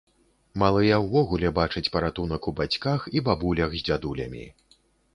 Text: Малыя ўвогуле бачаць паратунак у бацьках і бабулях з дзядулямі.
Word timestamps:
Малыя 0.63 0.95
ўвогуле 1.03 1.51
бачаць 1.59 1.85
паратунак 1.97 2.49
у 2.53 2.57
бацьках 2.63 3.07
і 3.17 3.27
бабулях 3.31 3.69
з 3.81 3.87
дзядулямі. 3.87 4.45